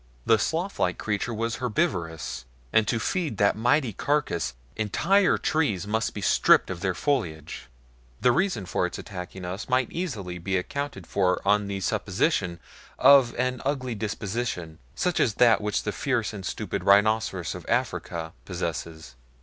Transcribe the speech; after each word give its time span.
The 0.25 0.39
sloth 0.39 0.79
like 0.79 0.97
creature 0.97 1.31
was 1.31 1.57
herbivorous, 1.57 2.45
and 2.73 2.87
to 2.87 2.97
feed 2.97 3.37
that 3.37 3.55
mighty 3.55 3.93
carcass 3.93 4.55
entire 4.75 5.37
trees 5.37 5.85
must 5.85 6.15
be 6.15 6.21
stripped 6.21 6.71
of 6.71 6.79
their 6.79 6.95
foliage. 6.95 7.67
The 8.19 8.31
reason 8.31 8.65
for 8.65 8.87
its 8.87 8.97
attacking 8.97 9.45
us 9.45 9.69
might 9.69 9.91
easily 9.91 10.39
be 10.39 10.57
accounted 10.57 11.05
for 11.05 11.39
on 11.47 11.67
the 11.67 11.81
supposition 11.81 12.59
of 12.97 13.35
an 13.37 13.61
ugly 13.63 13.93
disposition 13.93 14.79
such 14.95 15.19
as 15.19 15.35
that 15.35 15.61
which 15.61 15.83
the 15.83 15.91
fierce 15.91 16.33
and 16.33 16.43
stupid 16.47 16.83
rhinoceros 16.83 17.53
of 17.53 17.63
Africa 17.69 18.33
possesses. 18.43 19.13